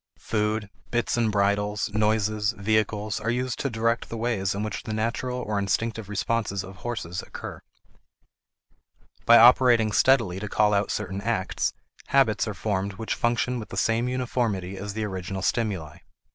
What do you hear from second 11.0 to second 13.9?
acts, habits are formed which function with the